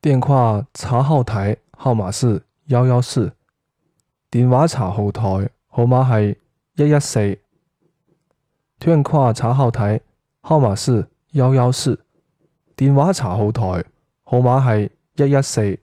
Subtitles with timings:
[0.00, 3.32] 电话查后台号码是幺幺四。
[4.30, 6.38] 电话查后台号码系
[6.76, 7.36] 一一四。
[8.78, 10.00] 电话查后台
[10.40, 11.98] 号码是幺幺四。
[12.76, 13.84] 电话查后台
[14.22, 15.76] 号码系一一四。